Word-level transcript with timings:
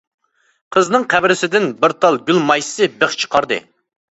قىزنىڭ 0.75 1.03
قەبرىسىدىن 1.13 1.69
بىر 1.83 1.95
تال 2.07 2.17
گۈل 2.31 2.43
مايسىسى 2.49 2.91
بىخ 3.05 3.15
چىقاردى. 3.25 3.63